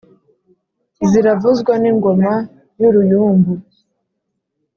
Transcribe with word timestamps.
ziravuzwa 1.09 1.73
n’ingoma 1.81 2.31
y’uruyumbu 2.79 3.53